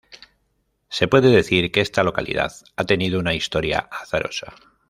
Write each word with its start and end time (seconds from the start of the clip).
Se 0.89 1.07
puede 1.07 1.29
decir 1.29 1.71
que 1.71 1.79
esta 1.79 2.01
localidad 2.03 2.51
ha 2.75 2.85
tenido 2.85 3.19
una 3.19 3.35
historia 3.35 3.87
azarosa. 3.91 4.55